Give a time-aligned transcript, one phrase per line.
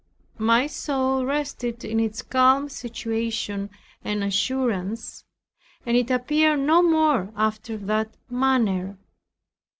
[0.39, 3.69] My soul rested in its calm situation
[4.03, 5.25] and assurance,
[5.85, 8.97] and it appeared no more after that manner.